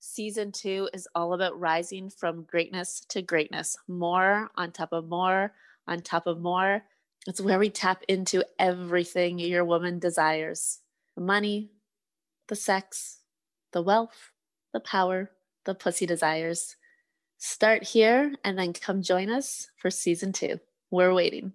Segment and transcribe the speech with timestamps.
[0.00, 5.52] Season two is all about rising from greatness to greatness, more on top of more
[5.88, 6.84] on top of more.
[7.26, 10.80] It's where we tap into everything your woman desires
[11.16, 11.72] the money,
[12.46, 13.22] the sex,
[13.72, 14.30] the wealth,
[14.72, 15.32] the power,
[15.64, 16.76] the pussy desires.
[17.38, 20.60] Start here and then come join us for season two.
[20.92, 21.54] We're waiting.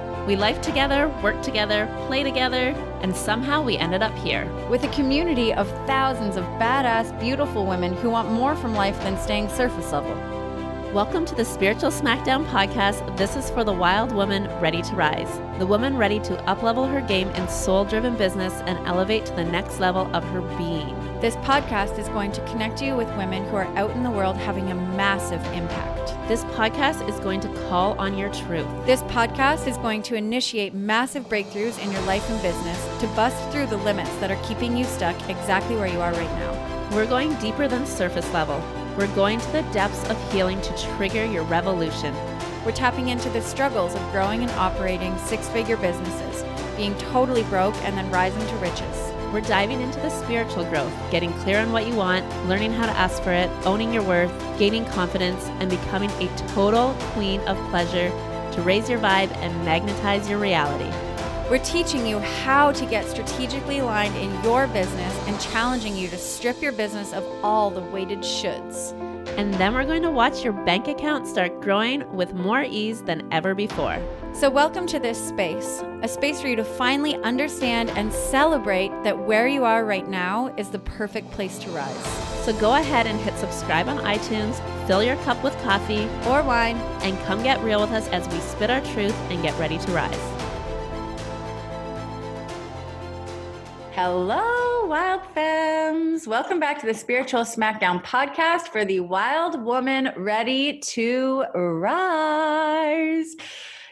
[0.27, 4.45] We life together, work together, play together, and somehow we ended up here.
[4.69, 9.17] With a community of thousands of badass, beautiful women who want more from life than
[9.17, 10.40] staying surface level.
[10.93, 13.15] Welcome to the Spiritual Smackdown podcast.
[13.15, 16.99] This is for the wild woman ready to rise, the woman ready to uplevel her
[16.99, 20.93] game in soul driven business and elevate to the next level of her being.
[21.21, 24.35] This podcast is going to connect you with women who are out in the world
[24.35, 26.09] having a massive impact.
[26.27, 28.67] This podcast is going to call on your truth.
[28.85, 33.49] This podcast is going to initiate massive breakthroughs in your life and business to bust
[33.49, 36.89] through the limits that are keeping you stuck exactly where you are right now.
[36.93, 38.61] We're going deeper than surface level.
[38.97, 42.13] We're going to the depths of healing to trigger your revolution.
[42.65, 46.43] We're tapping into the struggles of growing and operating six figure businesses,
[46.75, 49.11] being totally broke and then rising to riches.
[49.31, 52.91] We're diving into the spiritual growth, getting clear on what you want, learning how to
[52.91, 58.09] ask for it, owning your worth, gaining confidence, and becoming a total queen of pleasure
[58.51, 61.10] to raise your vibe and magnetize your reality.
[61.51, 66.17] We're teaching you how to get strategically aligned in your business and challenging you to
[66.17, 68.97] strip your business of all the weighted shoulds.
[69.37, 73.27] And then we're going to watch your bank account start growing with more ease than
[73.33, 74.01] ever before.
[74.31, 79.19] So, welcome to this space, a space for you to finally understand and celebrate that
[79.19, 82.05] where you are right now is the perfect place to rise.
[82.45, 84.55] So, go ahead and hit subscribe on iTunes,
[84.87, 88.39] fill your cup with coffee or wine, and come get real with us as we
[88.39, 90.40] spit our truth and get ready to rise.
[93.93, 96.25] Hello, Wild Femmes.
[96.25, 103.35] Welcome back to the Spiritual Smackdown podcast for the wild woman ready to rise.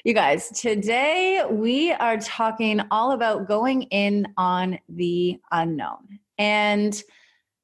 [0.05, 7.03] You guys, today we are talking all about going in on the unknown and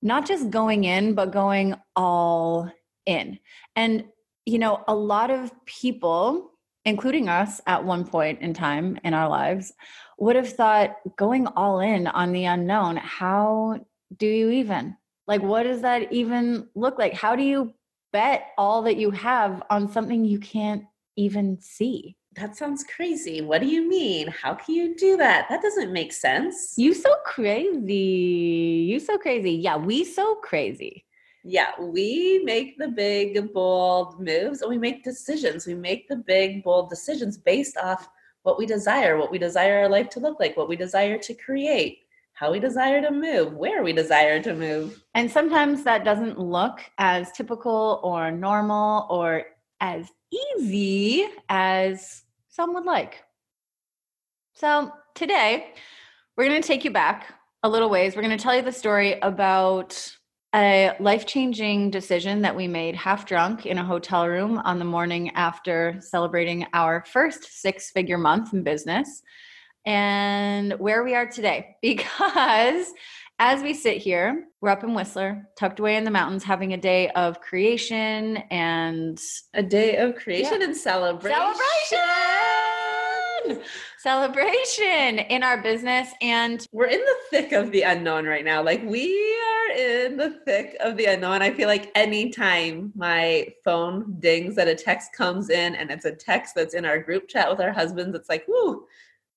[0.02, 2.70] not just going in, but going all
[3.06, 3.40] in.
[3.78, 4.04] And,
[4.46, 6.52] you know, a lot of people,
[6.84, 9.72] including us at one point in time in our lives,
[10.18, 13.80] would have thought going all in on the unknown, how
[14.18, 14.96] do you even?
[15.28, 17.14] Like, what does that even look like?
[17.14, 17.74] How do you
[18.14, 20.84] bet all that you have on something you can't
[21.18, 22.16] even see?
[22.36, 23.42] that sounds crazy.
[23.42, 24.28] What do you mean?
[24.28, 25.48] How can you do that?
[25.50, 26.74] That doesn't make sense.
[26.78, 27.94] You so crazy.
[27.94, 29.52] You so crazy.
[29.52, 31.06] Yeah, we so crazy.
[31.46, 35.66] Yeah, we make the big, bold moves and we make decisions.
[35.66, 38.10] We make the big, bold decisions based off
[38.46, 41.34] what we desire, what we desire our life to look like, what we desire to
[41.34, 42.02] create,
[42.34, 45.04] how we desire to move, where we desire to move.
[45.16, 49.46] And sometimes that doesn't look as typical or normal or
[49.82, 53.24] as easy as some would like.
[54.54, 55.74] So today,
[56.38, 57.34] we're going to take you back
[57.64, 58.16] a little ways.
[58.16, 60.16] We're going to tell you the story about
[60.56, 64.86] a life changing decision that we made half drunk in a hotel room on the
[64.86, 69.22] morning after celebrating our first six figure month in business
[69.86, 71.76] and where we are today.
[71.82, 72.88] Because
[73.38, 76.78] as we sit here, we're up in Whistler, tucked away in the mountains, having a
[76.78, 79.20] day of creation and
[79.54, 80.68] a day of creation yeah.
[80.68, 81.38] and celebration.
[83.44, 83.62] Celebration!
[84.00, 86.08] Celebration in our business.
[86.22, 88.64] And we're in the thick of the unknown right now.
[88.64, 89.12] Like we
[89.76, 91.42] in the thick of the unknown.
[91.42, 96.12] I feel like anytime my phone dings that a text comes in and it's a
[96.12, 98.86] text that's in our group chat with our husbands, it's like, whoo,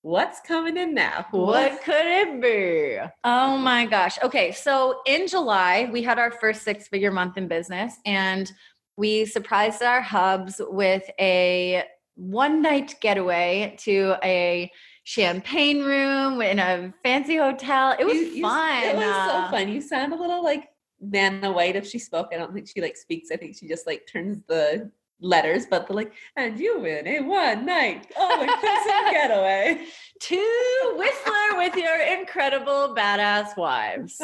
[0.01, 1.25] what's coming in now?
[1.31, 2.99] What could it be?
[3.23, 4.17] Oh my gosh.
[4.23, 4.51] Okay.
[4.51, 8.51] So in July, we had our first six figure month in business and
[8.97, 11.83] we surprised our hubs with a
[12.15, 14.69] one night getaway to a
[15.03, 17.95] champagne room in a fancy hotel.
[17.99, 18.83] It was You- you- fun.
[18.83, 19.69] It was so Uh, fun.
[19.69, 20.69] You sound a little like
[21.01, 22.29] Vanna White if she spoke.
[22.33, 23.31] I don't think she like speaks.
[23.31, 24.91] I think she just like turns the
[25.21, 29.85] letters, but the like, and you win a one night all inclusive getaway.
[30.21, 34.21] to Whistler with your incredible badass wives.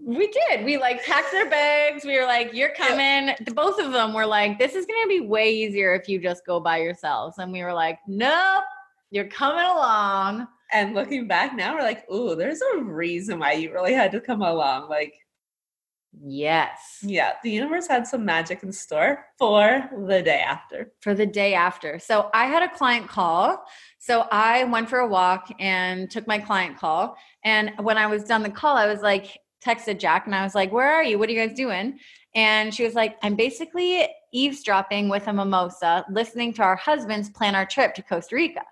[0.00, 0.64] we did.
[0.64, 2.04] We like packed their bags.
[2.04, 5.20] We were like, "You're coming." Both of them were like, "This is going to be
[5.20, 8.64] way easier if you just go by yourselves." And we were like, "Nope,
[9.14, 13.72] you're coming along." And looking back now, we're like, ooh, there's a reason why you
[13.72, 14.88] really had to come along.
[14.88, 15.14] Like,
[16.22, 16.98] Yes.
[17.02, 20.92] yeah, the universe had some magic in store for the day after.
[21.00, 21.98] For the day after.
[21.98, 23.64] So I had a client call.
[23.98, 27.16] So I went for a walk and took my client call.
[27.44, 30.54] And when I was done the call, I was like, texted Jak and I was
[30.54, 31.18] like, Where are you?
[31.18, 31.98] What are you guys doing?
[32.34, 37.54] And she was like, I'm basically eavesdropping with a mimosa, listening to our husbands plan
[37.54, 38.62] our trip to Costa Rica.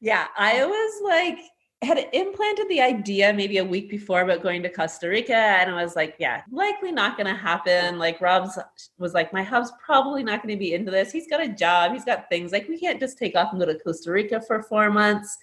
[0.00, 1.38] Yeah, I was like,
[1.82, 5.82] had implanted the idea maybe a week before about going to Costa Rica, and I
[5.82, 7.98] was like, yeah, likely not going to happen.
[7.98, 8.58] Like, Rob's
[8.98, 11.10] was like, my hub's probably not going to be into this.
[11.10, 12.52] He's got a job, he's got things.
[12.52, 15.38] Like, we can't just take off and go to Costa Rica for four months.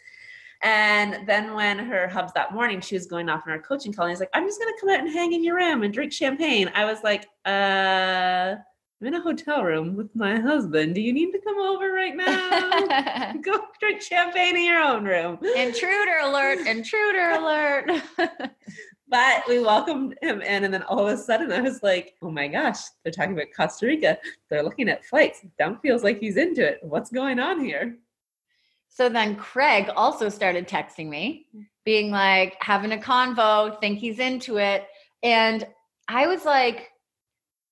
[0.64, 4.06] And then when her hubs that morning, she was going off on her coaching call,
[4.06, 5.94] and he's like, I'm just going to come out and hang in your room and
[5.94, 6.72] drink champagne.
[6.76, 8.56] I was like, uh,
[9.00, 10.96] I'm in a hotel room with my husband.
[10.96, 13.34] Do you need to come over right now?
[13.44, 15.38] Go drink champagne in your own room.
[15.56, 17.92] intruder alert, intruder alert.
[19.10, 22.30] But we welcomed him in, and then all of a sudden I was like, oh
[22.30, 24.18] my gosh, they're talking about Costa Rica.
[24.50, 25.46] They're looking at flights.
[25.58, 26.80] Dunk feels like he's into it.
[26.82, 27.96] What's going on here?
[28.90, 31.48] So then Craig also started texting me,
[31.86, 34.86] being like, having a convo, think he's into it.
[35.24, 35.66] And
[36.10, 36.90] I was like,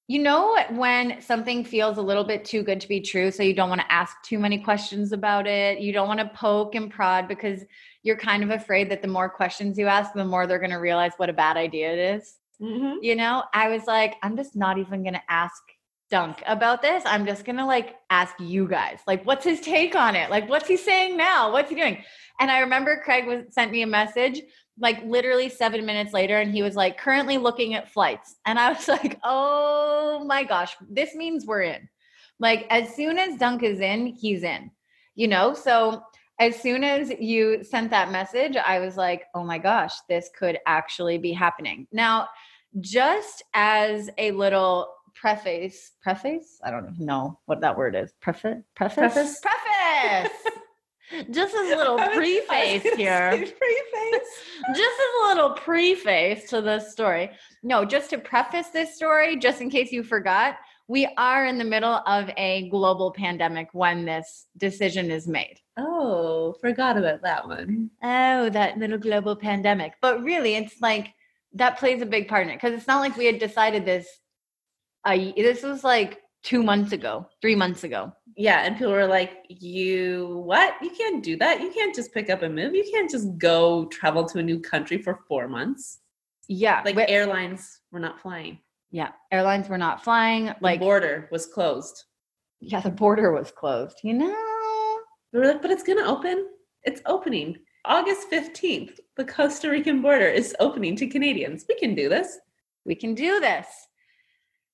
[0.08, 3.56] you know, when something feels a little bit too good to be true, so you
[3.56, 6.92] don't want to ask too many questions about it, you don't want to poke and
[6.92, 7.64] prod because
[8.04, 10.78] you're kind of afraid that the more questions you ask, the more they're going to
[10.78, 12.36] realize what a bad idea it is.
[12.62, 13.04] Mm-hmm.
[13.04, 15.62] You know, I was like, I'm just not even going to ask
[16.12, 17.02] Dunk about this.
[17.08, 20.30] I'm just going to like ask you guys, like, what's his take on it?
[20.30, 21.52] Like, what's he saying now?
[21.52, 22.04] What's he doing?
[22.40, 24.44] And I remember Craig was sent me a message
[24.80, 28.36] like literally seven minutes later, and he was like, currently looking at flights.
[28.46, 31.88] And I was like, oh my gosh, this means we're in.
[32.40, 34.70] Like, as soon as Dunk is in, he's in,
[35.16, 35.54] you know?
[35.54, 36.02] So,
[36.38, 40.60] as soon as you sent that message, I was like, oh my gosh, this could
[40.66, 41.88] actually be happening.
[41.94, 42.28] Now,
[42.82, 46.60] just as a little preface, preface?
[46.62, 48.14] I don't know what that word is.
[48.22, 48.64] Preface?
[48.76, 49.14] Preface?
[49.14, 49.42] Preface?
[49.42, 50.54] Preface!
[51.32, 54.30] just as a little I was- I was preface here Preface.
[54.76, 57.32] just as a little preface to this story.
[57.64, 60.58] No, just to preface this story, just in case you forgot,
[60.88, 65.56] we are in the middle of a global pandemic when this decision is made.
[65.78, 67.90] Oh, forgot about that one.
[68.04, 69.94] Oh, that little global pandemic.
[70.02, 71.14] But really, it's like
[71.54, 74.08] that plays a big part in it because it's not like we had decided this.
[75.04, 78.14] Uh, this was like two months ago, three months ago.
[78.38, 80.76] Yeah, and people were like, "You what?
[80.82, 81.60] You can't do that.
[81.60, 82.74] You can't just pick up and move.
[82.76, 86.00] You can't just go travel to a new country for four months.
[86.48, 88.60] Yeah, Like wi- airlines were not flying.
[88.92, 90.46] yeah, airlines were not flying.
[90.46, 92.04] The Like, border was closed.
[92.60, 93.98] yeah, the border was closed.
[94.04, 94.36] You know,
[95.34, 96.38] We were like, but it's going to open.
[96.84, 97.58] It's opening.
[97.86, 101.66] August 15th, the Costa Rican border is opening to Canadians.
[101.68, 102.38] We can do this.
[102.86, 103.66] we can do this.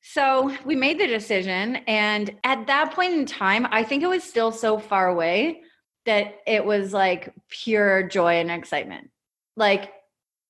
[0.02, 1.78] So we made the decision.
[1.88, 5.62] And at that point in time, I think it was still so far away
[6.06, 9.12] that it was like pure joy and excitement.
[9.56, 9.92] Like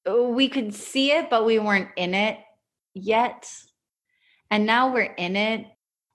[0.09, 2.39] we could see it, but we weren't in it
[2.93, 3.51] yet.
[4.49, 5.65] And now we're in it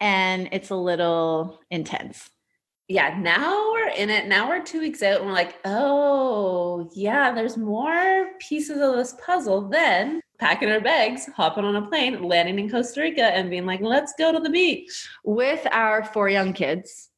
[0.00, 2.28] and it's a little intense.
[2.88, 4.28] Yeah, now we're in it.
[4.28, 9.14] Now we're two weeks out and we're like, oh, yeah, there's more pieces of this
[9.24, 13.66] puzzle than packing our bags, hopping on a plane, landing in Costa Rica, and being
[13.66, 15.08] like, let's go to the beach.
[15.24, 17.10] With our four young kids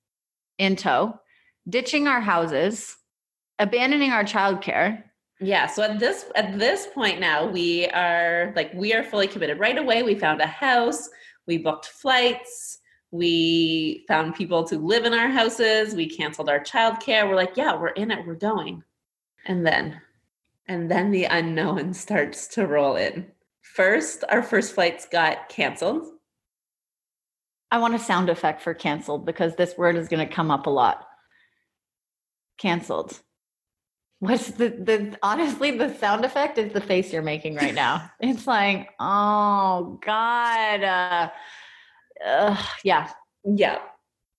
[0.59, 1.19] in tow,
[1.69, 2.97] ditching our houses,
[3.59, 5.03] abandoning our childcare,
[5.41, 9.59] Yeah, so at this at this point now, we are like we are fully committed.
[9.61, 11.09] Right away, we found a house,
[11.47, 12.79] we booked flights,
[13.13, 17.29] we found people to live in our houses, we canceled our childcare.
[17.29, 18.83] We're like, yeah, we're in it, we're going.
[19.47, 20.01] And then
[20.69, 23.27] and then the unknown starts to roll in.
[23.63, 26.07] First, our first flights got canceled.
[27.71, 30.67] I want a sound effect for canceled because this word is going to come up
[30.67, 31.07] a lot.
[32.59, 33.21] Canceled.
[34.21, 38.11] What's the the honestly the sound effect is the face you're making right now.
[38.21, 40.83] it's like, oh God.
[40.83, 41.31] Uh,
[42.27, 43.11] uh, yeah.
[43.45, 43.79] Yeah.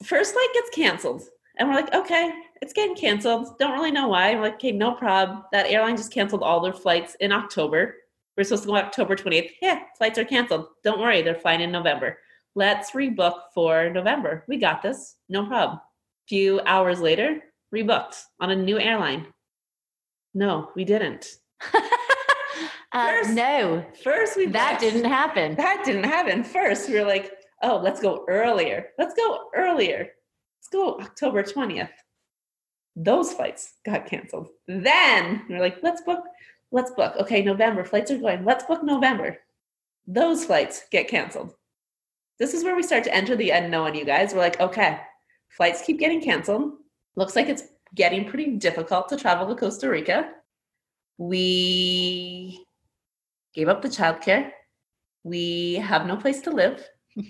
[0.03, 1.23] First flight gets canceled.
[1.57, 3.57] And we're like, okay, it's getting canceled.
[3.57, 4.31] Don't really know why.
[4.31, 5.43] I'm like, okay, no problem.
[5.51, 7.95] That airline just canceled all their flights in October.
[8.37, 9.51] We're supposed to go October 28th.
[9.61, 10.67] Yeah, flights are canceled.
[10.83, 12.17] Don't worry, they're flying in November.
[12.55, 14.43] Let's rebook for November.
[14.47, 15.15] We got this.
[15.29, 15.79] No problem.
[16.27, 17.41] Few hours later,
[17.73, 19.27] rebooked on a new airline.
[20.33, 21.27] No, we didn't.
[21.73, 23.85] uh, first, no.
[24.03, 25.55] First, we that didn't happen.
[25.55, 26.43] That didn't happen.
[26.43, 27.31] First, we were like,
[27.63, 28.87] oh, let's go earlier.
[28.97, 30.09] Let's go earlier.
[30.59, 31.89] Let's go October 20th.
[32.95, 34.49] Those flights got canceled.
[34.67, 36.23] Then we we're like, let's book,
[36.71, 37.15] let's book.
[37.19, 38.43] Okay, November, flights are going.
[38.43, 39.37] Let's book November.
[40.07, 41.53] Those flights get canceled.
[42.39, 44.33] This is where we start to enter the unknown, you guys.
[44.33, 44.99] We're like, okay,
[45.49, 46.73] flights keep getting canceled.
[47.15, 47.63] Looks like it's
[47.95, 50.31] getting pretty difficult to travel to Costa Rica.
[51.17, 52.65] We
[53.53, 54.51] gave up the childcare.
[55.23, 56.87] We have no place to live.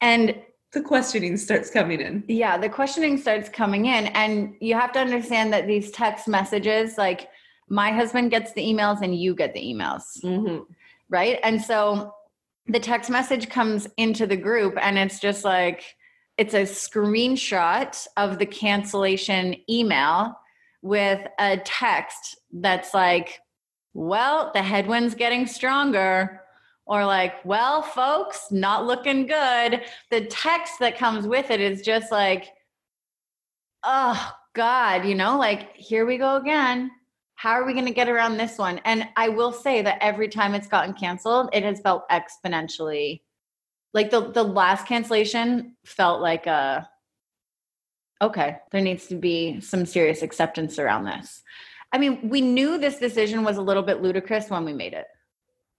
[0.00, 0.42] and
[0.76, 2.22] the questioning starts coming in.
[2.28, 4.08] Yeah, the questioning starts coming in.
[4.08, 7.30] And you have to understand that these text messages, like
[7.70, 10.02] my husband gets the emails and you get the emails.
[10.22, 10.64] Mm-hmm.
[11.08, 11.40] Right.
[11.42, 12.12] And so
[12.66, 15.82] the text message comes into the group and it's just like,
[16.36, 20.38] it's a screenshot of the cancellation email
[20.82, 23.40] with a text that's like,
[23.94, 26.42] well, the headwind's getting stronger.
[26.86, 29.82] Or like, well, folks, not looking good.
[30.10, 32.46] The text that comes with it is just like,
[33.82, 36.90] oh God, you know, like, here we go again.
[37.34, 38.80] How are we going to get around this one?
[38.84, 43.20] And I will say that every time it's gotten canceled, it has felt exponentially
[43.96, 46.88] like the the last cancellation felt like a
[48.20, 51.42] okay there needs to be some serious acceptance around this
[51.92, 55.06] i mean we knew this decision was a little bit ludicrous when we made it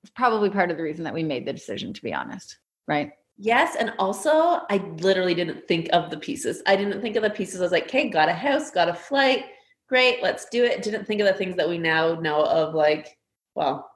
[0.10, 3.76] probably part of the reason that we made the decision to be honest right yes
[3.80, 7.60] and also i literally didn't think of the pieces i didn't think of the pieces
[7.60, 9.46] i was like okay got a house got a flight
[9.88, 13.18] great let's do it didn't think of the things that we now know of like
[13.56, 13.90] well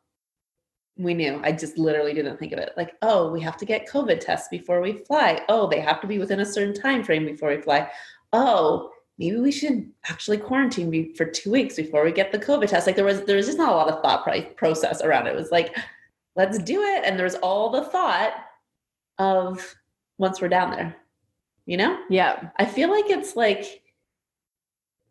[0.97, 1.39] we knew.
[1.43, 2.73] I just literally didn't think of it.
[2.77, 5.41] Like, oh, we have to get COVID tests before we fly.
[5.49, 7.89] Oh, they have to be within a certain time frame before we fly.
[8.33, 12.87] Oh, maybe we should actually quarantine for two weeks before we get the COVID test.
[12.87, 15.33] Like there was there was just not a lot of thought process around it.
[15.33, 15.75] It was like,
[16.35, 18.33] let's do it, and there's all the thought
[19.17, 19.75] of
[20.17, 20.95] once we're down there.
[21.65, 21.99] You know?
[22.09, 22.49] Yeah.
[22.57, 23.81] I feel like it's like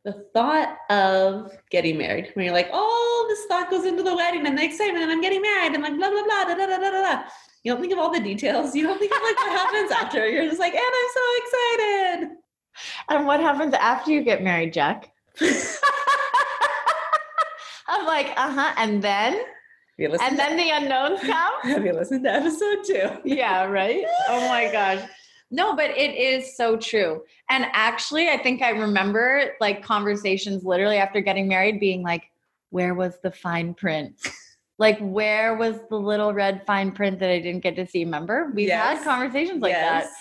[0.04, 4.46] the thought of getting married when you're like, oh, this thought goes into the wedding
[4.46, 6.78] and the excitement and I'm getting married and like blah blah blah da da da
[6.78, 7.22] da da.
[7.62, 8.74] You don't think of all the details.
[8.74, 10.26] You don't think of like what happens after.
[10.26, 12.36] You're just like, and I'm so excited.
[13.10, 15.10] And what happens after you get married, Jak?
[17.88, 18.74] I'm like, uh-huh.
[18.78, 19.42] And then
[20.00, 21.52] and then the unknowns come.
[21.62, 23.10] Have you listened to episode two?
[23.24, 24.04] Yeah, right.
[24.28, 25.02] Oh my gosh.
[25.50, 27.22] No, but it is so true.
[27.48, 32.30] And actually, I think I remember like conversations literally after getting married being like,
[32.70, 34.14] where was the fine print?
[34.78, 38.04] like, where was the little red fine print that I didn't get to see?
[38.04, 38.52] Remember?
[38.54, 38.98] We've yes.
[38.98, 40.04] had conversations like yes.
[40.04, 40.12] that.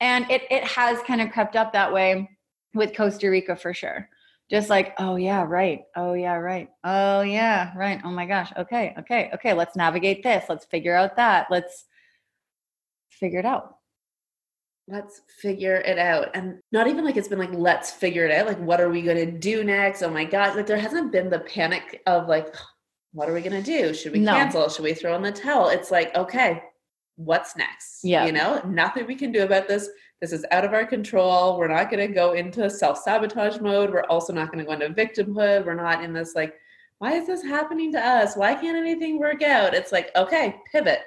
[0.00, 2.28] And it, it has kind of crept up that way
[2.74, 4.08] with Costa Rica for sure.
[4.52, 5.84] Just like, oh, yeah, right.
[5.96, 6.68] Oh, yeah, right.
[6.84, 8.00] Oh, yeah, right.
[8.04, 8.52] Oh my gosh.
[8.56, 9.54] Okay, okay, okay.
[9.54, 10.44] Let's navigate this.
[10.48, 11.46] Let's figure out that.
[11.50, 11.86] Let's
[13.10, 13.76] figure it out
[14.88, 16.28] let's figure it out.
[16.34, 18.46] And not even like it's been like, let's figure it out.
[18.46, 20.02] Like, what are we going to do next?
[20.02, 20.56] Oh my God.
[20.56, 22.54] Like, there hasn't been the panic of like,
[23.12, 23.94] what are we going to do?
[23.94, 24.32] Should we no.
[24.32, 24.68] cancel?
[24.68, 25.68] Should we throw in the towel?
[25.68, 26.62] It's like, okay,
[27.16, 28.00] what's next?
[28.02, 28.26] Yeah.
[28.26, 29.88] You know, nothing we can do about this.
[30.22, 31.58] This is out of our control.
[31.58, 33.90] We're not going to go into self sabotage mode.
[33.90, 35.66] We're also not going to go into victimhood.
[35.66, 36.54] We're not in this like,
[36.98, 38.36] why is this happening to us?
[38.36, 39.74] Why can't anything work out?
[39.74, 41.00] It's like, okay, pivot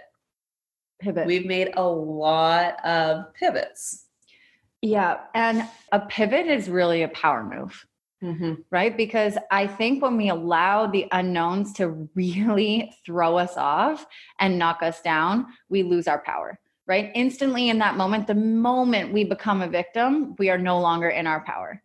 [1.00, 1.28] pivot.
[1.28, 4.06] We've made a lot of pivots.
[4.82, 5.22] Yeah.
[5.34, 7.86] And a pivot is really a power move.
[8.24, 8.54] Mm-hmm.
[8.72, 8.96] Right.
[8.96, 14.06] Because I think when we allow the unknowns to really throw us off
[14.40, 16.60] and knock us down, we lose our power.
[16.88, 17.12] Right.
[17.16, 21.26] Instantly in that moment, the moment we become a victim, we are no longer in
[21.26, 21.82] our power.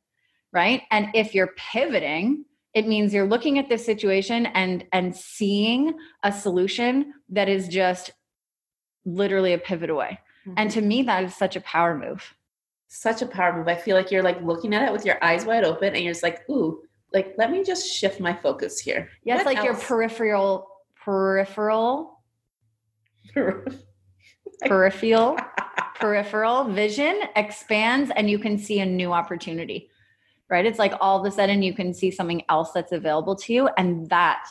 [0.52, 0.83] Right.
[0.90, 6.30] And if you're pivoting, it means you're looking at this situation and and seeing a
[6.30, 8.11] solution that is just
[9.04, 10.19] literally a pivot away.
[10.47, 10.54] Mm-hmm.
[10.57, 12.35] And to me, that is such a power move.
[12.88, 13.69] Such a power move.
[13.69, 16.12] I feel like you're like looking at it with your eyes wide open and you're
[16.12, 19.09] just like, ooh, like let me just shift my focus here.
[19.25, 19.64] Yeah, it's like else?
[19.64, 22.21] your peripheral, peripheral,
[24.64, 25.37] peripheral,
[25.95, 29.90] peripheral vision expands and you can see a new opportunity
[30.50, 30.67] right?
[30.67, 33.69] It's like all of a sudden you can see something else that's available to you.
[33.79, 34.45] And that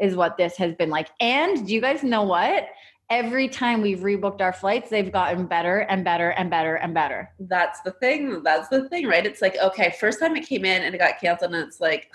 [0.00, 1.10] is what this has been like.
[1.20, 2.68] And do you guys know what?
[3.10, 7.28] Every time we've rebooked our flights, they've gotten better and better and better and better.
[7.40, 8.44] That's the thing.
[8.44, 9.26] That's the thing, right?
[9.26, 12.08] It's like, okay, first time it came in and it got canceled, and it's like,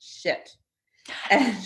[0.00, 0.56] shit.
[1.30, 1.56] And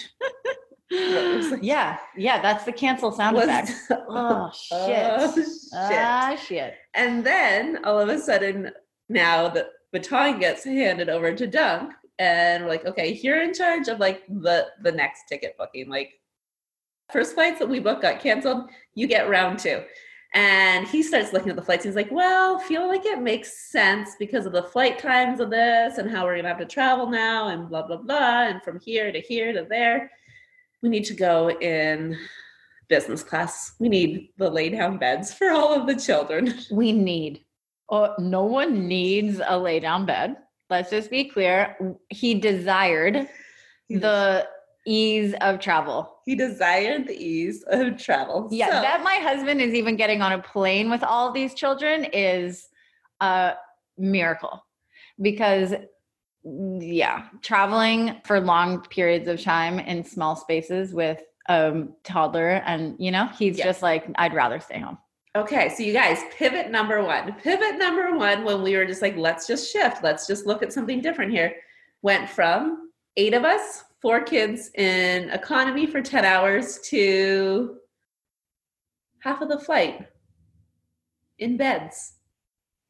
[1.63, 3.73] yeah, yeah, that's the cancel sound effect.
[3.91, 4.77] oh shit.
[4.79, 5.47] Oh, shit.
[5.75, 6.75] Ah, shit.
[6.95, 8.71] And then all of a sudden,
[9.09, 13.89] now the baton gets handed over to Dunk, and we're like, okay, you're in charge
[13.89, 15.89] of like the the next ticket booking.
[15.89, 16.13] Like
[17.13, 19.83] first flights that we booked got canceled, you get round two.
[20.33, 21.85] And he starts looking at the flights.
[21.85, 25.99] He's like, well, feel like it makes sense because of the flight times of this
[25.99, 28.43] and how we're gonna have to travel now and blah blah blah.
[28.45, 30.11] And from here to here to there.
[30.83, 32.17] We need to go in
[32.89, 33.75] business class.
[33.79, 36.55] We need the lay down beds for all of the children.
[36.71, 37.45] We need.
[37.89, 40.37] Oh, no one needs a lay down bed.
[40.69, 41.77] Let's just be clear.
[42.09, 43.29] He desired
[43.89, 44.47] the
[44.87, 46.21] ease of travel.
[46.25, 48.49] He desired the ease of travel.
[48.53, 48.83] Yeah, so.
[48.83, 52.69] that my husband is even getting on a plane with all these children is
[53.21, 53.55] a
[53.99, 54.65] miracle
[55.21, 55.75] because
[56.45, 63.11] yeah, traveling for long periods of time in small spaces with a toddler and you
[63.11, 63.67] know, he's yes.
[63.67, 64.99] just like I'd rather stay home.
[65.37, 67.35] Okay, so you guys, pivot number 1.
[67.35, 70.73] Pivot number 1 when we were just like let's just shift, let's just look at
[70.73, 71.55] something different here.
[72.03, 77.77] Went from 8 of us four kids in economy for 10 hours to
[79.21, 80.07] half of the flight
[81.39, 82.15] in beds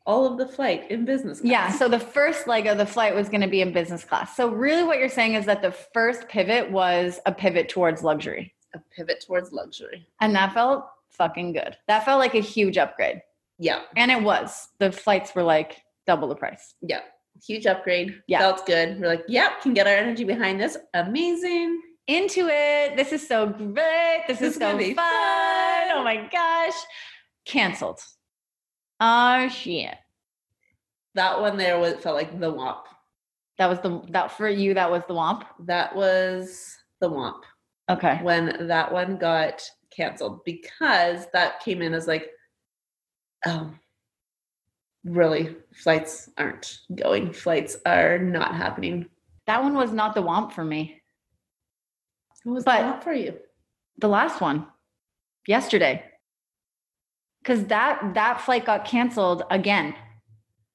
[0.06, 1.50] all of the flight in business class.
[1.50, 1.70] Yeah.
[1.72, 4.36] So the first leg of the flight was going to be in business class.
[4.36, 8.54] So really what you're saying is that the first pivot was a pivot towards luxury.
[8.74, 10.06] A pivot towards luxury.
[10.20, 11.76] And that felt fucking good.
[11.86, 13.22] That felt like a huge upgrade.
[13.58, 13.82] Yeah.
[13.96, 14.68] And it was.
[14.78, 16.74] The flights were like double the price.
[16.80, 17.00] Yeah
[17.46, 18.22] huge upgrade.
[18.26, 18.40] Yeah.
[18.40, 19.00] Felt good.
[19.00, 20.76] We're like, yep, can get our energy behind this.
[20.94, 21.80] Amazing.
[22.06, 22.96] Into it.
[22.96, 24.24] This is so great.
[24.26, 24.94] This, this is, so fun.
[24.94, 25.88] fun.
[25.92, 26.74] Oh my gosh.
[27.44, 28.00] Canceled.
[29.00, 29.94] Oh shit.
[31.14, 32.84] That one there was felt like the womp.
[33.58, 35.44] That was the that for you, that was the womp?
[35.60, 37.42] That was the womp.
[37.90, 38.20] Okay.
[38.22, 42.28] When that one got canceled because that came in as like,
[43.46, 43.72] oh,
[45.04, 49.06] really flights aren't going flights are not happening
[49.46, 51.00] that one was not the womp for me
[52.44, 53.34] what was but the womp for you
[53.98, 54.66] the last one
[55.46, 56.04] yesterday
[57.42, 59.94] because that that flight got canceled again.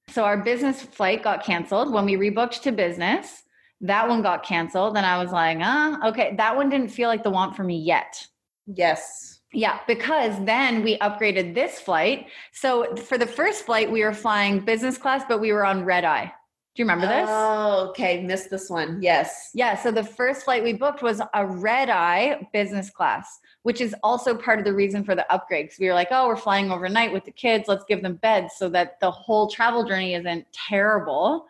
[0.09, 1.93] So our business flight got canceled.
[1.93, 3.43] When we rebooked to business
[3.81, 4.97] that one got canceled.
[4.97, 6.35] And i was like ah okay.
[6.37, 8.25] That one didn't feel like the want for me yet.
[8.67, 9.39] Yes.
[9.53, 12.27] Yeah, because then we upgraded this flight.
[12.51, 16.03] So for the first flight, we were flying business class, but we were on red
[16.03, 16.33] eye.
[16.75, 17.29] Do you remember this?
[17.31, 18.21] Oh, okay.
[18.21, 19.01] Missed this one.
[19.01, 19.51] Yes.
[19.53, 19.81] Yeah.
[19.81, 24.35] So the first flight we booked was a red eye business class, which is also
[24.35, 25.67] part of the reason for the upgrade.
[25.67, 27.69] Because we were like, oh, we're flying overnight with the kids.
[27.69, 31.47] Let's give them beds so that the whole travel journey isn't terrible.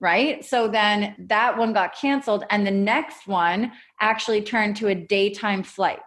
[0.00, 0.42] Right.
[0.42, 2.44] So then that one got canceled.
[2.48, 6.00] And the next one actually turned to a daytime flight.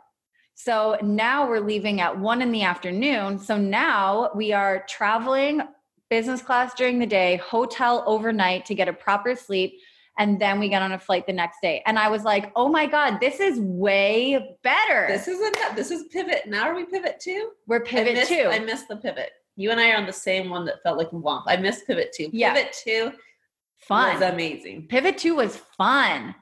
[0.56, 3.38] So now we're leaving at one in the afternoon.
[3.38, 5.62] So now we are traveling
[6.10, 9.80] business class during the day, hotel overnight to get a proper sleep.
[10.20, 11.84] And then we get on a flight the next day.
[11.86, 15.06] And I was like, oh my God, this is way better.
[15.08, 15.76] This is enough.
[15.76, 16.48] This is pivot.
[16.48, 17.52] Now are we pivot two?
[17.67, 18.50] We're pivot I missed, two.
[18.50, 19.30] I missed the pivot.
[19.56, 21.43] You and I are on the same one that felt like womp.
[21.46, 22.30] I missed pivot two.
[22.32, 22.54] Yeah.
[22.54, 23.12] Pivot two
[23.78, 24.13] fun.
[24.13, 24.88] was amazing.
[24.88, 26.34] Pivot two was fun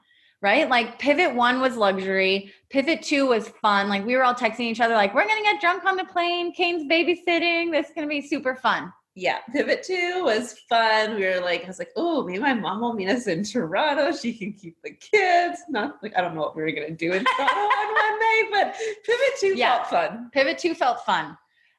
[0.42, 0.68] right?
[0.68, 3.88] Like pivot one was luxury, pivot two was fun.
[3.88, 6.52] Like we were all texting each other, like, we're gonna get drunk on the plane,
[6.52, 8.92] Kane's babysitting, this is gonna be super fun.
[9.18, 11.14] Yeah, pivot two was fun.
[11.14, 14.12] We were like, I was like, oh, maybe my mom will meet us in Toronto.
[14.12, 15.60] She can keep the kids.
[15.70, 18.42] Not like I don't know what we were gonna do in Toronto on one day,
[18.52, 18.76] but
[19.06, 19.84] pivot two yeah.
[19.84, 20.30] felt fun.
[20.34, 21.38] Pivot two felt fun.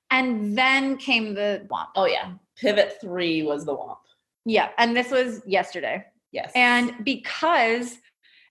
[0.10, 1.90] And then came the womp.
[1.96, 2.32] Oh yeah.
[2.60, 3.98] Pivot three was the womp.
[4.46, 4.70] Yeah.
[4.80, 6.04] And this was yesterday.
[6.32, 6.52] Yes.
[6.56, 8.00] And because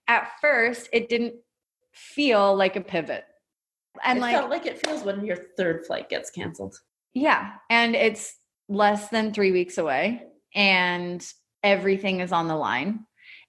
[0.07, 1.33] at first it didn't
[1.91, 3.25] feel like a pivot.
[4.05, 6.79] And it like felt like it feels when your third flight gets canceled.
[7.13, 7.53] Yeah.
[7.69, 8.35] And it's
[8.69, 10.23] less than three weeks away
[10.55, 11.25] and
[11.63, 13.05] everything is on the line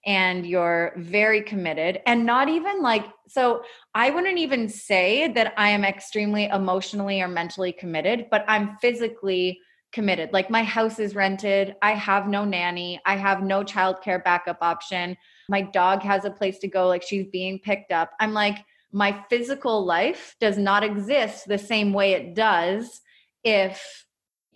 [0.07, 3.63] and you're very committed and not even like so
[3.95, 9.59] i wouldn't even say that i am extremely emotionally or mentally committed but i'm physically
[9.93, 10.33] committed.
[10.33, 11.75] Like my house is rented.
[11.83, 13.01] I have no nanny.
[13.07, 15.17] I have no childcare backup option.
[15.49, 16.89] My dog has a place to go.
[16.89, 18.11] Like she's being picked up.
[18.21, 18.59] I'm like
[18.93, 23.01] my physical life does not exist the same way it does
[23.45, 24.07] if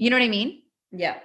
[0.02, 0.50] you know what i mean
[0.90, 1.18] yeah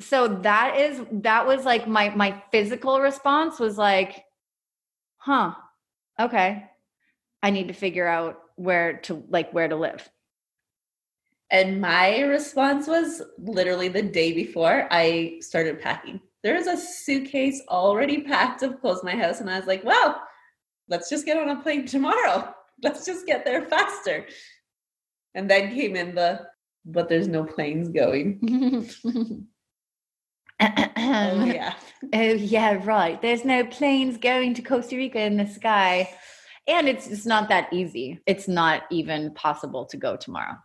[0.00, 4.24] so that is that was like my my physical response was like,
[5.16, 5.54] huh,
[6.20, 6.66] okay.
[7.42, 10.08] I need to figure out where to like where to live.
[11.50, 16.20] And my response was literally the day before I started packing.
[16.42, 19.84] There was a suitcase already packed of clothes in my house, and I was like,
[19.84, 20.20] well,
[20.88, 22.52] let's just get on a plane tomorrow.
[22.82, 24.26] Let's just get there faster.
[25.34, 26.40] And then came in the,
[26.84, 28.88] but there's no planes going.
[30.60, 31.74] oh, yeah.
[32.12, 33.20] Oh, yeah, right.
[33.20, 36.10] There's no planes going to Costa Rica in the sky.
[36.66, 38.20] And it's, it's not that easy.
[38.26, 40.56] It's not even possible to go tomorrow.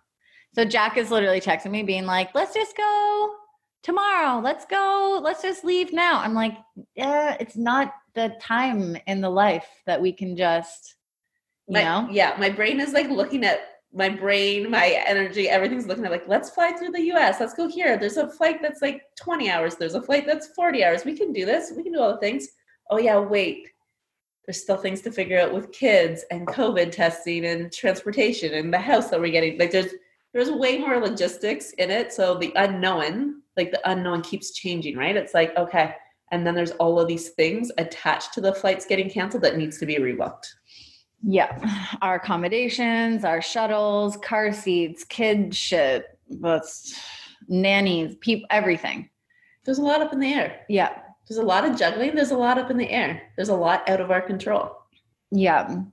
[0.53, 3.35] So Jak is literally texting me, being like, let's just go
[3.83, 4.39] tomorrow.
[4.41, 5.19] Let's go.
[5.23, 6.19] Let's just leave now.
[6.19, 6.57] I'm like,
[6.95, 10.95] yeah, it's not the time in the life that we can just,
[11.67, 12.07] you my, know?
[12.11, 12.35] Yeah.
[12.39, 13.59] My brain is like looking at
[13.93, 17.39] my brain, my energy, everything's looking at like, let's fly through the US.
[17.39, 17.97] Let's go here.
[17.97, 19.75] There's a flight that's like 20 hours.
[19.75, 21.05] There's a flight that's 40 hours.
[21.05, 21.73] We can do this.
[21.75, 22.47] We can do all the things.
[22.91, 23.67] Oh, yeah, wait.
[24.45, 28.79] There's still things to figure out with kids and COVID testing and transportation and the
[28.79, 29.57] house that we're getting.
[29.57, 29.93] Like, there's,
[30.33, 32.13] there's way more logistics in it.
[32.13, 35.15] So the unknown, like the unknown keeps changing, right?
[35.15, 35.95] It's like, okay.
[36.31, 39.79] And then there's all of these things attached to the flights getting canceled that needs
[39.79, 40.45] to be rebooked.
[41.21, 41.97] Yeah.
[42.01, 46.99] Our accommodations, our shuttles, car seats, kid shit, that's
[47.47, 49.09] nannies, people, everything.
[49.65, 50.61] There's a lot up in the air.
[50.69, 50.97] Yeah.
[51.27, 52.15] There's a lot of juggling.
[52.15, 53.21] There's a lot up in the air.
[53.35, 54.75] There's a lot out of our control.
[55.31, 55.83] Yeah.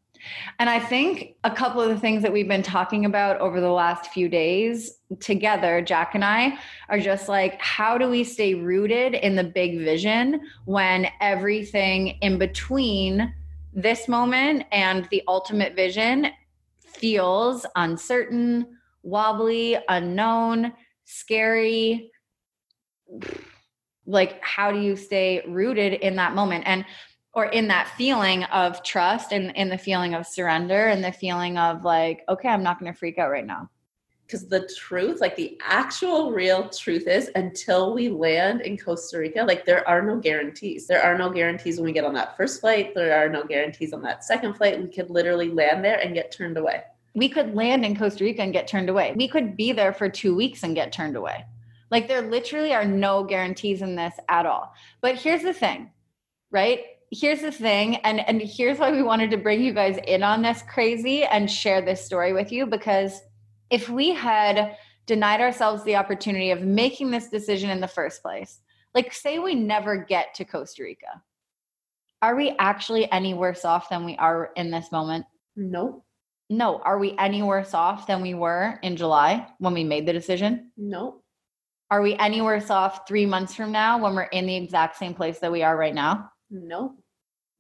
[0.59, 3.71] And I think a couple of the things that we've been talking about over the
[3.71, 6.59] last few days together, Jak and I,
[6.89, 12.39] are just like, how do we stay rooted in the big vision when everything in
[12.39, 13.35] between
[13.77, 16.29] this moment and the ultimate vision
[16.81, 18.67] feels uncertain,
[19.03, 20.73] wobbly, unknown,
[21.05, 22.11] scary?
[24.07, 26.65] Like, how do you stay rooted in that moment?
[26.67, 26.87] And
[27.35, 31.59] or in that feeling of trust and in the feeling of surrender and the feeling
[31.59, 33.69] of like, okay, I'm not going to freak out right now.
[34.27, 39.43] Because the truth, like the actual real truth is, until we land in Costa Rica,
[39.43, 40.87] like there are no guarantees.
[40.87, 42.95] There are no guarantees when we get on that first flight.
[42.95, 44.83] There are no guarantees on that second flight.
[44.83, 46.83] We could literally land there and get turned away.
[47.15, 49.15] We could land in Costa Rica and get turned away.
[49.17, 51.45] We could be there for two weeks and get turned away.
[51.91, 54.75] Like there literally are no guarantees in this at all.
[55.01, 55.91] But here's the thing,
[56.51, 56.81] right?
[57.11, 60.43] here's the thing and and here's why we wanted to bring you guys in on
[60.43, 63.21] this crazy and share this story with you because
[63.71, 64.77] if we had
[65.07, 68.61] denied ourselves the opportunity of making this decision in the first place
[68.95, 71.23] like say we never get to costa rica
[72.23, 75.25] are we actually any worse off than we are in this moment
[75.55, 76.05] no
[76.51, 80.13] no are we any worse off than we were in july when we made the
[80.13, 81.23] decision no
[81.91, 85.15] are we any worse off three months from now when we're in the exact same
[85.15, 86.95] place that we are right now no.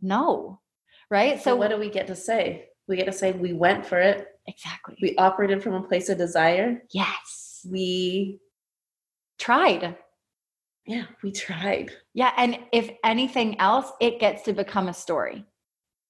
[0.01, 0.61] No.
[1.11, 1.39] Right?
[1.39, 2.69] So, so what do we get to say?
[2.89, 4.29] We get to say we went for it.
[4.47, 4.97] Exactly.
[5.03, 6.83] We operated from a place of desire.
[6.93, 7.67] Yes.
[7.69, 8.41] We
[9.39, 9.97] tried.
[10.87, 11.91] Yeah, we tried.
[12.15, 15.45] Yeah, and if anything else, it gets to become a story.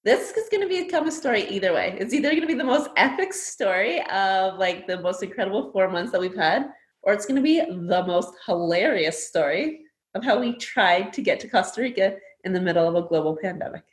[0.03, 1.97] This is going to become a story either way.
[1.99, 5.89] It's either going to be the most epic story of like the most incredible four
[5.89, 6.67] months that we've had,
[7.01, 9.81] or it's going to be the most hilarious story
[10.13, 13.35] of how we tried to get to Costa Rica in the middle of a global
[13.35, 13.83] pandemic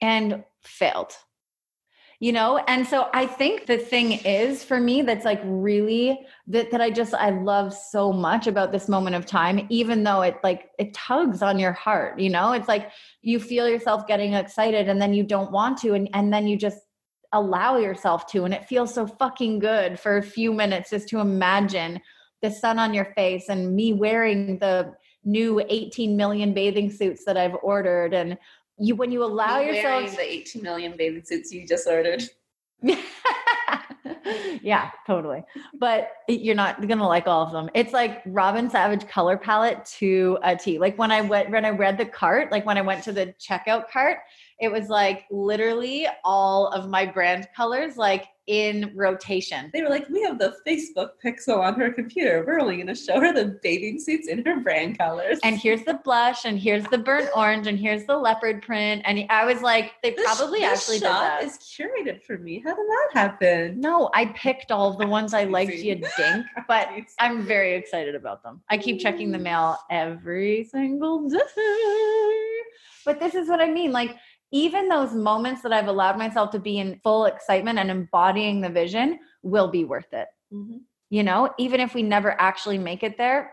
[0.00, 1.12] and failed
[2.20, 6.70] you know and so i think the thing is for me that's like really that
[6.70, 10.36] that i just i love so much about this moment of time even though it
[10.44, 12.90] like it tugs on your heart you know it's like
[13.22, 16.56] you feel yourself getting excited and then you don't want to and and then you
[16.56, 16.78] just
[17.32, 21.20] allow yourself to and it feels so fucking good for a few minutes just to
[21.20, 22.00] imagine
[22.42, 24.92] the sun on your face and me wearing the
[25.24, 28.14] new 18 million bathing suits that I've ordered.
[28.14, 28.38] And
[28.80, 32.22] you, when you allow you yourself the 18 million bathing suits you just ordered.
[34.62, 35.44] yeah, totally.
[35.78, 37.68] But you're not gonna like all of them.
[37.74, 40.78] It's like Robin Savage color palette to a T.
[40.78, 43.34] Like when I went when I read the cart, like when I went to the
[43.38, 44.18] checkout cart,
[44.58, 49.70] it was like literally all of my brand colors, like in rotation.
[49.72, 52.42] They were like, we have the Facebook pixel on her computer.
[52.44, 55.38] We're only going to show her the bathing suits in her brand colors.
[55.44, 59.02] And here's the blush, and here's the burnt orange, and here's the leopard print.
[59.04, 61.54] And I was like, they this, probably this actually shop did that.
[61.54, 62.58] is curated for me.
[62.58, 63.80] How did that happen?
[63.80, 66.46] No, I picked all the ones I liked, you dink.
[66.66, 66.88] But
[67.20, 68.60] I'm very excited about them.
[68.68, 71.38] I keep checking the mail every single day.
[73.04, 73.92] But this is what I mean.
[73.92, 74.16] Like,
[74.52, 78.68] even those moments that I've allowed myself to be in full excitement and embodying the
[78.68, 80.28] vision will be worth it.
[80.52, 80.78] Mm-hmm.
[81.10, 83.52] You know, even if we never actually make it there,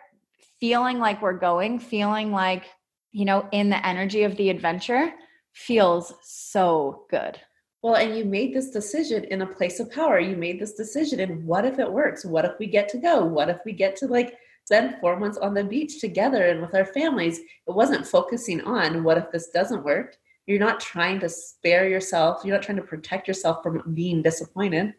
[0.59, 2.65] feeling like we're going, feeling like,
[3.11, 5.13] you know, in the energy of the adventure
[5.53, 7.39] feels so good.
[7.81, 10.19] Well, and you made this decision in a place of power.
[10.19, 12.25] You made this decision, and what if it works?
[12.25, 13.23] What if we get to go?
[13.23, 16.75] What if we get to like spend four months on the beach together and with
[16.75, 17.39] our families?
[17.39, 20.17] It wasn't focusing on what if this doesn't work.
[20.47, 24.93] You're not trying to spare yourself, you're not trying to protect yourself from being disappointed.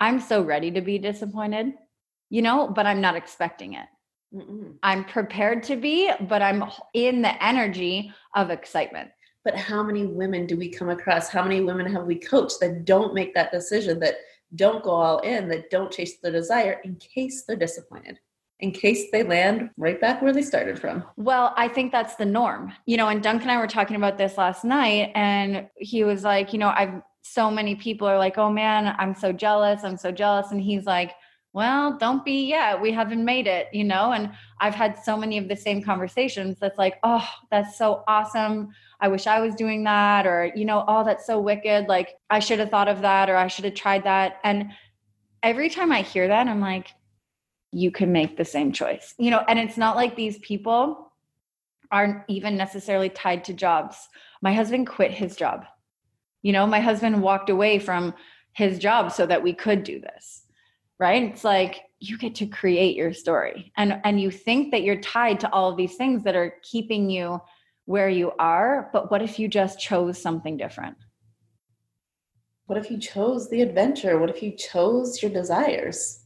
[0.00, 1.74] I'm so ready to be disappointed,
[2.30, 3.86] you know, but I'm not expecting it.
[4.34, 4.74] Mm-mm.
[4.82, 9.10] I'm prepared to be, but I'm in the energy of excitement.
[9.44, 11.28] But how many women do we come across?
[11.28, 14.14] How many women have we coached that don't make that decision, that
[14.54, 18.18] don't go all in, that don't chase their desire in case they're disappointed?
[18.64, 21.04] In case they land right back where they started from.
[21.16, 22.72] Well, I think that's the norm.
[22.86, 26.24] You know, and Duncan and I were talking about this last night, and he was
[26.24, 29.82] like, you know, I've so many people are like, oh man, I'm so jealous.
[29.82, 30.50] I'm so jealous.
[30.50, 31.12] And he's like,
[31.54, 32.80] well, don't be yet.
[32.80, 34.12] We haven't made it, you know?
[34.12, 38.68] And I've had so many of the same conversations that's like, oh, that's so awesome.
[39.00, 40.26] I wish I was doing that.
[40.26, 41.86] Or, you know, oh, that's so wicked.
[41.88, 44.40] Like, I should have thought of that or I should have tried that.
[44.44, 44.72] And
[45.42, 46.88] every time I hear that, I'm like,
[47.74, 49.44] you can make the same choice, you know?
[49.48, 51.12] And it's not like these people
[51.90, 53.96] aren't even necessarily tied to jobs.
[54.42, 55.64] My husband quit his job.
[56.42, 58.14] You know, my husband walked away from
[58.52, 60.44] his job so that we could do this
[60.98, 65.00] right it's like you get to create your story and and you think that you're
[65.00, 67.40] tied to all of these things that are keeping you
[67.86, 70.96] where you are but what if you just chose something different
[72.66, 76.23] what if you chose the adventure what if you chose your desires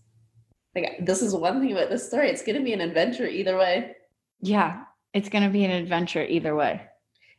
[0.83, 3.57] like this is one thing about this story it's going to be an adventure either
[3.57, 3.95] way
[4.41, 6.83] yeah it's going to be an adventure either way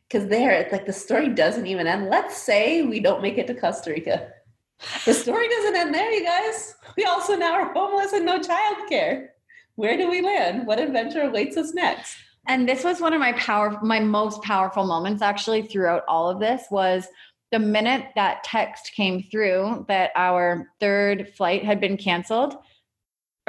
[0.08, 3.46] because there it's like the story doesn't even end let's say we don't make it
[3.46, 4.30] to costa rica
[5.04, 6.74] the story doesn't end there, you guys.
[6.96, 9.28] We also now are homeless and no childcare.
[9.74, 10.66] Where do we land?
[10.66, 12.16] What adventure awaits us next?
[12.48, 16.40] And this was one of my power, my most powerful moments actually throughout all of
[16.40, 17.06] this was
[17.52, 22.54] the minute that text came through that our third flight had been canceled.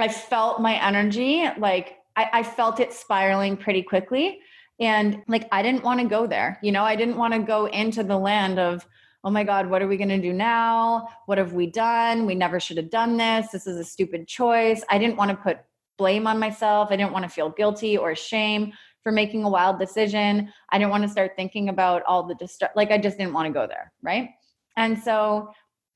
[0.01, 4.39] I felt my energy like I, I felt it spiraling pretty quickly.
[4.79, 6.59] And like I didn't want to go there.
[6.63, 8.85] You know, I didn't want to go into the land of
[9.23, 11.07] oh my God, what are we going to do now?
[11.27, 12.25] What have we done?
[12.25, 13.49] We never should have done this.
[13.51, 14.83] This is a stupid choice.
[14.89, 15.59] I didn't want to put
[15.97, 16.87] blame on myself.
[16.89, 20.51] I didn't want to feel guilty or shame for making a wild decision.
[20.69, 22.71] I didn't want to start thinking about all the distress.
[22.75, 23.91] Like I just didn't want to go there.
[24.01, 24.29] Right.
[24.77, 25.51] And so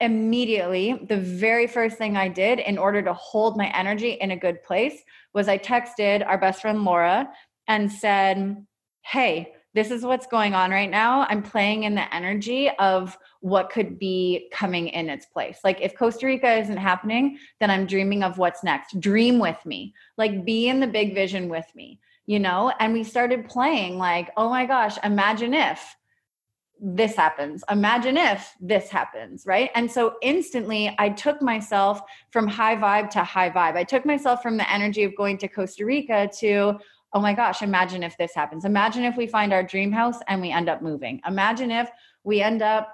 [0.05, 4.37] immediately, the very first thing I did in order to hold my energy in a
[4.37, 5.01] good place
[5.33, 7.29] was I texted our best friend Laura
[7.67, 8.65] and said,
[9.01, 11.27] Hey, this is what's going on right now.
[11.29, 15.59] I'm playing in the energy of what could be coming in its place.
[15.65, 18.97] Like if Costa Rica isn't happening, then I'm dreaming of what's next.
[19.01, 19.93] Dream with me.
[20.17, 22.71] Like be in the big vision with me, you know?
[22.79, 25.95] And we started playing like, oh my gosh, imagine if
[26.79, 27.63] this happens.
[27.69, 29.69] Imagine if this happens, right?
[29.75, 33.75] And so instantly I took myself from high vibe to high vibe.
[33.75, 36.77] I took myself from the energy of going to Costa Rica to
[37.13, 38.65] oh my gosh, imagine if this happens.
[38.65, 41.21] Imagine if we find our dream house and we end up moving.
[41.25, 41.89] Imagine if
[42.25, 42.91] we end up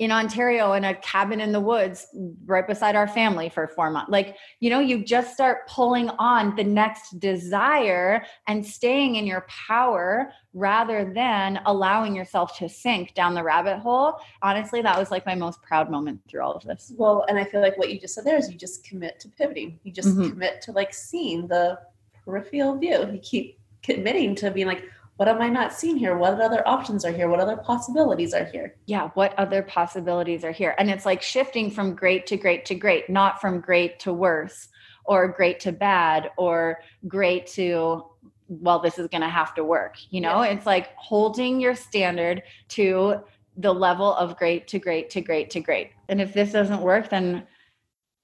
[0.00, 2.06] in Ontario in a cabin in the woods
[2.46, 4.10] right beside our family for four months.
[4.10, 9.46] Like, you know, you just start pulling on the next desire and staying in your
[9.68, 14.14] power rather than allowing yourself to sink down the rabbit hole.
[14.40, 16.94] Honestly, that was like my most proud moment through all of this.
[16.96, 19.28] Well, and I feel like what you just said there is you just commit to
[19.28, 19.78] pivoting.
[19.82, 20.30] You just mm-hmm.
[20.30, 21.78] commit to like seeing the
[22.24, 23.06] peripheral view.
[23.12, 24.82] You keep committing to being like,
[25.20, 26.16] what am I not seeing here?
[26.16, 27.28] What other options are here?
[27.28, 28.74] What other possibilities are here?
[28.86, 30.74] Yeah, what other possibilities are here?
[30.78, 34.68] And it's like shifting from great to great to great, not from great to worse
[35.04, 38.06] or great to bad or great to
[38.48, 40.50] well this is going to have to work you know yeah.
[40.50, 43.14] it's like holding your standard to
[43.58, 47.08] the level of great to great to great to great and if this doesn't work
[47.10, 47.46] then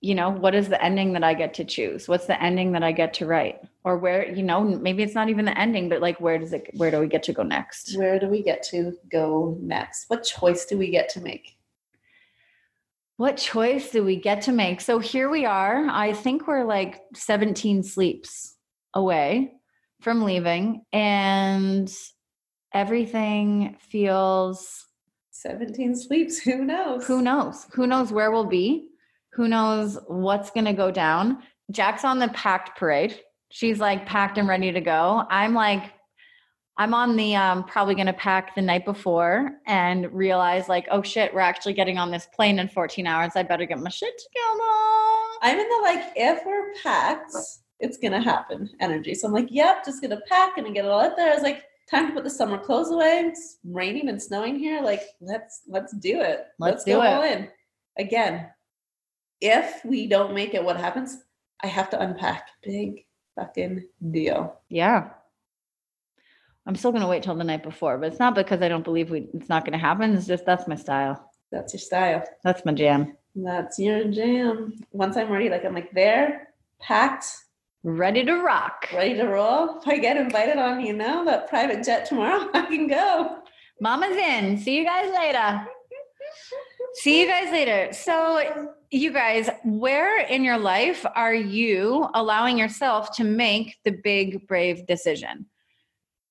[0.01, 2.09] you know what is the ending that i get to choose?
[2.09, 3.61] What's the ending that i get to write?
[3.85, 6.71] Or where you know maybe it's not even the ending but like where does it
[6.75, 7.97] where do we get to go next?
[7.97, 10.05] Where do we get to go next?
[10.09, 11.57] What choice do we get to make?
[13.17, 14.83] What choice do we get to make?
[14.83, 15.87] So here we are.
[15.89, 18.57] I think we're like 17 sleeps
[18.93, 19.53] away
[20.03, 21.91] from leaving and
[22.75, 24.85] everything feels
[25.31, 26.39] 17 sleeps.
[26.41, 27.07] Who knows?
[27.07, 27.67] Who knows?
[27.73, 28.89] Who knows where we'll be
[29.37, 31.43] who knows what's going to go down.
[31.71, 33.21] Jak's on the packed parade.
[33.51, 35.25] She's like packed and ready to go.
[35.31, 35.93] I'm like,
[36.79, 41.03] I'm on the um, probably going to pack the night before and realize like, oh
[41.03, 43.33] shit, we're actually getting on this plane in 14 hours.
[43.37, 44.63] I better get my shit together.
[45.43, 47.33] I'm in the like, if we're packed,
[47.79, 49.15] it's gonna happen energy.
[49.15, 51.31] So I'm like, yep, just gonna pack and get it all out there.
[51.31, 53.25] I was like, time to put the summer clothes away.
[53.27, 54.81] It's raining and snowing here.
[54.83, 56.47] Like, let's let's do it.
[56.59, 57.07] Let's, let's do go it.
[57.07, 57.49] all in.
[57.99, 58.49] Again,
[59.41, 61.19] if we don't make it, what happens?
[61.63, 62.49] I have to unpack.
[62.63, 64.61] Big fucking deal.
[64.69, 65.11] Yeah.
[66.67, 69.11] I'm still gonna wait till the night before, but it's not because I don't believe
[69.11, 70.15] we it's not gonna happen.
[70.15, 71.31] It's just that's my style.
[71.53, 72.25] That's your style.
[72.43, 73.17] That's my jam.
[73.37, 74.75] That's your jam.
[74.91, 76.49] Once I'm ready, like I'm like there,
[76.81, 77.27] packed,
[77.85, 79.79] ready to rock, ready to roll.
[79.79, 83.39] If I get invited on, you know, that private jet tomorrow, I can go.
[83.81, 84.59] Mama's in.
[84.59, 85.67] See you guys later.
[86.95, 87.93] See you guys later.
[87.93, 94.47] So, you guys, where in your life are you allowing yourself to make the big,
[94.47, 95.47] brave decision?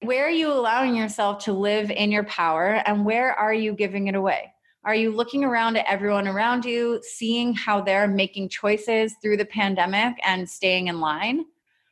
[0.02, 4.08] Where are you allowing yourself to live in your power and where are you giving
[4.08, 4.54] it away?
[4.84, 9.46] Are you looking around at everyone around you, seeing how they're making choices through the
[9.46, 11.46] pandemic and staying in line?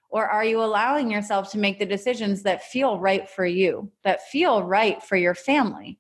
[0.10, 4.28] Or are you allowing yourself to make the decisions that feel right for you, that
[4.28, 5.98] feel right for your family?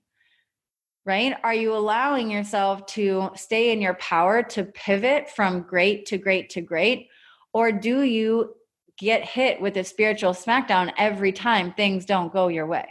[1.06, 1.36] Right?
[1.44, 6.50] Are you allowing yourself to stay in your power to pivot from great to great
[6.52, 7.10] to great?
[7.54, 8.56] Or do you
[8.98, 12.86] get hit with a spiritual smackdown every time things don't go your way?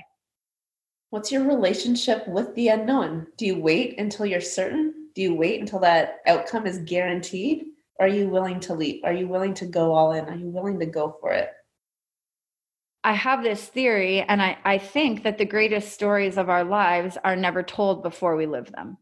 [1.11, 3.27] What's your relationship with the unknown?
[3.37, 5.09] Do you wait until you're certain?
[5.15, 7.65] Do you wait until that outcome is guaranteed?
[8.01, 9.03] Are you willing to leap?
[9.05, 10.25] Are you willing to go all in?
[10.25, 11.51] Are you willing to go for it?
[13.05, 17.19] I have this theory, and I, I think that the greatest stories of our lives
[17.25, 18.97] are never told before we live them.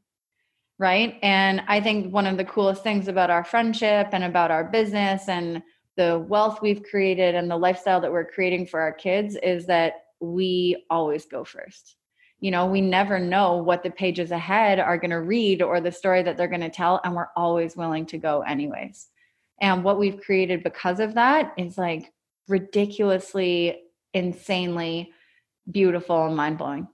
[0.79, 1.19] Right.
[1.23, 5.29] And I think one of the coolest things about our friendship and about our business
[5.29, 5.63] and
[5.99, 10.05] the wealth we've created and the lifestyle that we're creating for our kids is that
[10.21, 11.97] we always go first
[12.41, 15.93] you know we never know what the pages ahead are going to read or the
[15.93, 19.09] story that they're going to tell and we're always willing to go anyways
[19.61, 22.13] and what we've created because of that is like
[22.49, 23.83] ridiculously
[24.15, 25.13] insanely
[25.71, 26.87] beautiful and mind-blowing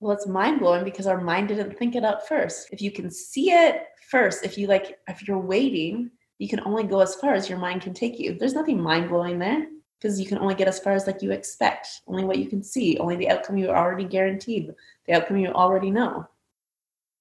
[0.00, 3.50] well it's mind-blowing because our mind didn't think it up first if you can see
[3.50, 7.48] it first if you like if you're waiting you can only go as far as
[7.48, 9.66] your mind can take you there's nothing mind-blowing there
[10.04, 12.62] because you can only get as far as like you expect, only what you can
[12.62, 14.70] see, only the outcome you already guaranteed,
[15.06, 16.28] the outcome you already know.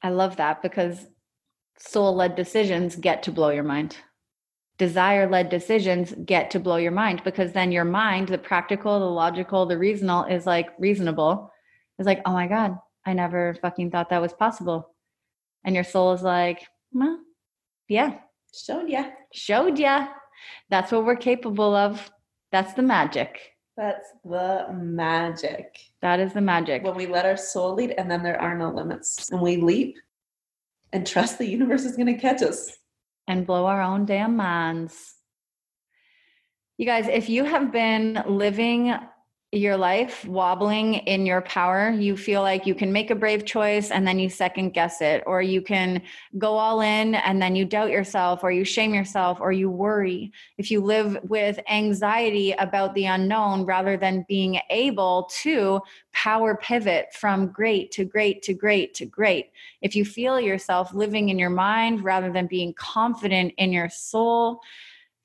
[0.02, 1.08] I love that because
[1.78, 3.95] soul led decisions get to blow your mind.
[4.78, 9.06] Desire led decisions get to blow your mind because then your mind, the practical, the
[9.06, 11.52] logical, the reasonable is like reasonable,
[12.00, 14.90] is like, oh my God, I never fucking thought that was possible.
[15.64, 17.20] And your soul is like, well,
[17.88, 18.16] yeah.
[18.54, 19.06] Showed ya.
[19.32, 20.08] Showed ya.
[20.70, 22.12] That's what we're capable of.
[22.52, 23.40] That's the magic.
[23.78, 25.78] That's the magic.
[26.02, 26.84] That is the magic.
[26.84, 29.98] When we let our soul lead, and then there are no limits, and we leap
[30.92, 32.78] and trust the universe is going to catch us
[33.28, 35.16] and blow our own damn minds.
[36.78, 38.96] You guys, if you have been living
[39.54, 43.92] your life wobbling in your power, you feel like you can make a brave choice
[43.92, 46.02] and then you second guess it, or you can
[46.38, 50.32] go all in and then you doubt yourself, or you shame yourself, or you worry.
[50.58, 57.13] If you live with anxiety about the unknown rather than being able to power pivot
[57.13, 61.52] from great to great to great to great, if you feel yourself living in your
[61.52, 64.62] mind rather than being confident in your soul,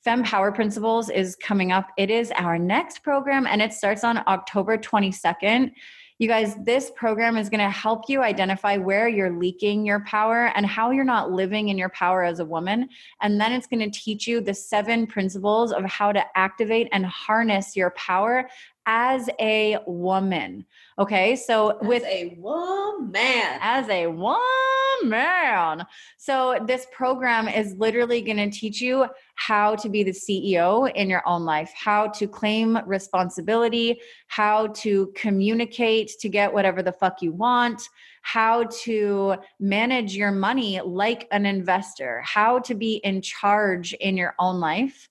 [0.09, 1.91] Femme Power Principles is coming up.
[1.99, 5.71] It is our next program and it starts on October 22nd.
[6.19, 10.47] You guys, this program is going to help you identify where you're leaking your power
[10.57, 12.89] and how you're not living in your power as a woman.
[13.21, 17.05] And then it's going to teach you the seven principles of how to activate and
[17.05, 18.49] harness your power
[18.89, 20.65] as a woman.
[20.99, 25.85] Okay, so as with a woman, as a woman.
[26.17, 31.11] So this program is literally going to teach you how to be the CEO in
[31.11, 37.21] your own life, how to claim responsibility, how to communicate to get whatever the fuck
[37.21, 37.83] you want,
[38.23, 44.35] how to manage your money like an investor, how to be in charge in your
[44.39, 45.11] own life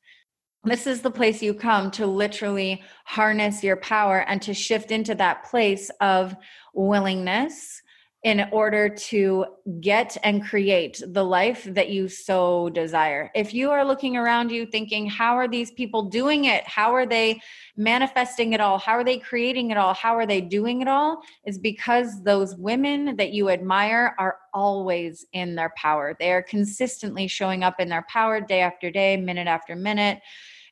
[0.71, 5.15] this is the place you come to literally harness your power and to shift into
[5.15, 6.35] that place of
[6.73, 7.81] willingness
[8.23, 9.45] in order to
[9.79, 13.31] get and create the life that you so desire.
[13.35, 16.63] If you are looking around you thinking, how are these people doing it?
[16.65, 17.39] How are they
[17.77, 18.79] manifesting it all?
[18.79, 19.93] How are they creating it all?
[19.93, 21.21] How are they doing it all?
[21.45, 26.15] Is because those women that you admire are always in their power.
[26.19, 30.19] They are consistently showing up in their power day after day, minute after minute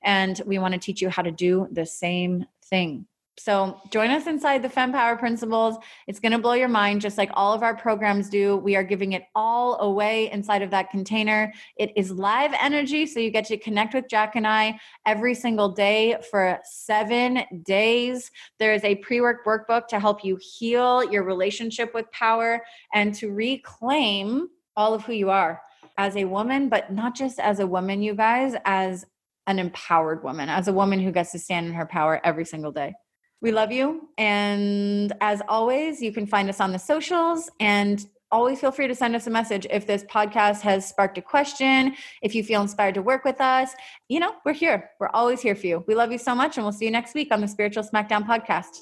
[0.06, 3.06] and we want to teach you how to do the same thing.
[3.38, 5.76] So join us inside the Femme Power Principles.
[6.08, 8.56] It's going to blow your mind, just like all of our programs do.
[8.56, 11.52] We are giving it all away inside of that container.
[11.78, 15.70] It is live energy, so you get to connect with Jak and I every single
[15.70, 18.32] day for seven days.
[18.58, 23.14] There is a pre work workbook to help you heal your relationship with power and
[23.16, 24.48] to reclaim
[24.78, 25.62] all of who you are
[25.98, 29.06] as a woman, but not just as a woman, you guys, as
[29.48, 32.72] an empowered woman, as a woman who gets to stand in her power every single
[32.72, 32.94] day.
[33.42, 34.10] We love you.
[34.18, 38.96] And as always, you can find us on the socials and always feel free to
[38.96, 42.96] send us a message if this podcast has sparked a question, if you feel inspired
[42.96, 43.72] to work with us.
[44.10, 44.90] You know, we're here.
[45.00, 45.84] We're always here for you.
[45.88, 48.26] We love you so much, and we'll see you next week on the Spiritual Smackdown
[48.26, 48.80] podcast.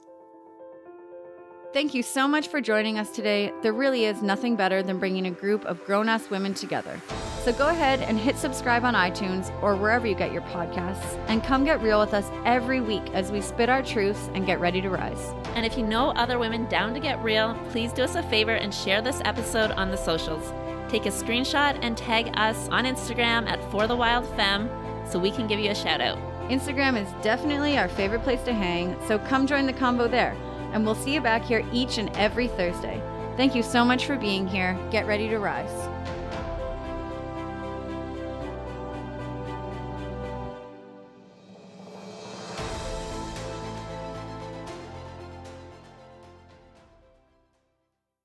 [1.73, 3.51] Thank you so much for joining us today.
[3.63, 7.01] There really is nothing better than bringing a group of grown ass women together.
[7.43, 11.43] So go ahead and hit subscribe on iTunes or wherever you get your podcasts and
[11.43, 14.81] come get real with us every week as we spit our truths and get ready
[14.81, 15.33] to rise.
[15.55, 18.53] And if you know other women down to get real, please do us a favor
[18.53, 20.53] and share this episode on the socials.
[20.89, 24.69] Take a screenshot and tag us on Instagram at For the Wild Femme
[25.09, 26.19] so we can give you a shout out.
[26.49, 30.37] Instagram is definitely our favorite place to hang, so come join the combo there
[30.73, 33.01] and we'll see you back here each and every Thursday.
[33.37, 34.77] Thank you so much for being here.
[34.91, 35.92] Get ready to rise.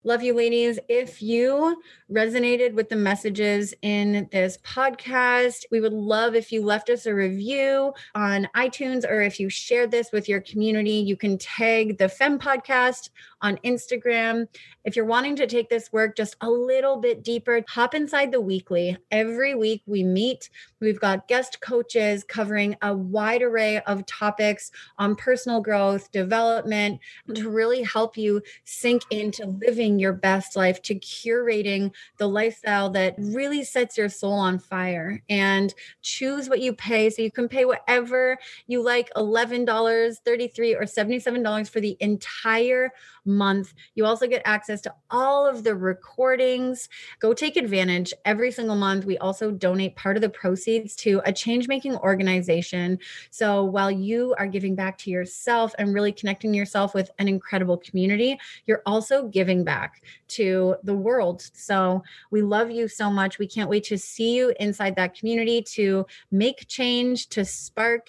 [0.09, 0.79] Love you, ladies.
[0.89, 6.89] If you resonated with the messages in this podcast, we would love if you left
[6.89, 10.93] us a review on iTunes or if you shared this with your community.
[10.93, 13.11] You can tag the Fem Podcast
[13.41, 14.47] on Instagram.
[14.85, 18.41] If you're wanting to take this work just a little bit deeper, hop inside the
[18.41, 18.97] weekly.
[19.11, 20.51] Every week we meet.
[20.81, 27.01] We've got guest coaches covering a wide array of topics on personal growth, development,
[27.35, 33.15] to really help you sink into living your best life, to curating the lifestyle that
[33.19, 35.23] really sets your soul on fire.
[35.29, 37.11] And choose what you pay.
[37.11, 42.91] So you can pay whatever you like $11, 33, or $77 for the entire
[43.29, 43.75] month.
[43.95, 46.89] You also get access to all of the recordings.
[47.21, 49.05] Go take advantage every single month.
[49.05, 52.99] We also donate part of the proceeds to a change making organization.
[53.31, 57.77] So while you are giving back to yourself and really connecting yourself with an incredible
[57.77, 61.43] community, you're also giving back to the world.
[61.53, 63.39] So we love you so much.
[63.39, 68.09] We can't wait to see you inside that community to make change, to spark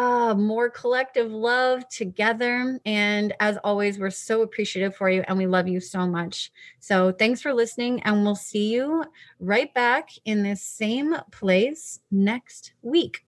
[0.00, 2.80] uh, more collective love together.
[2.86, 6.50] And as always, we're so appreciative for you and we love you so much.
[6.78, 9.04] So thanks for listening, and we'll see you
[9.40, 13.18] right back in this same place next week.